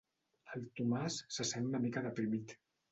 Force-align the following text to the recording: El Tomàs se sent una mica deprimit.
El 0.55 0.65
Tomàs 0.79 1.21
se 1.39 1.49
sent 1.53 1.71
una 1.71 1.87
mica 1.87 2.07
deprimit. 2.11 2.61